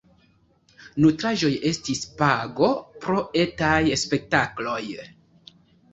[1.03, 2.71] Nutraĵoj estis pago
[3.05, 4.83] pro etaj spektakloj.